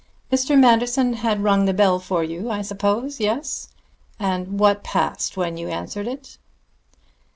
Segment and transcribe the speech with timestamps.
[0.31, 0.57] "Mr.
[0.59, 3.19] Manderson had rung the bell for you, I suppose.
[3.19, 3.69] Yes?
[4.19, 6.39] And what passed when you answered it?"